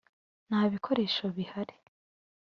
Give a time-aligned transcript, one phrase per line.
[0.47, 1.75] nta bikoresho bihari.